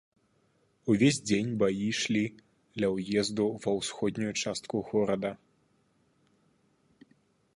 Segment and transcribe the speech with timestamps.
[0.93, 2.23] Увесь дзень баі ішлі
[2.83, 5.31] ля ўезду ва ўсходнюю частку горада.